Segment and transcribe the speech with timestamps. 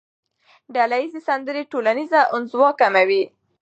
[0.75, 3.23] ډلهییزې سندرې ټولنیزه انزوا کموي.